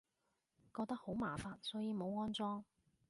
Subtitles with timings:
[0.75, 2.65] 覺得好麻煩，所以冇安裝